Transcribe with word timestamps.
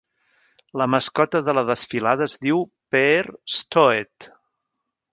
La 0.81 0.87
mascota 0.93 1.41
de 1.49 1.55
la 1.59 1.65
desfilada 1.69 2.29
es 2.31 2.39
diu 2.49 2.65
Peer 2.97 3.23
Stoet. 3.61 4.35